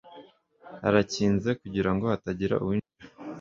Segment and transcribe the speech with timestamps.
[0.87, 3.07] arakinze kugira ngo hatagira uwinjira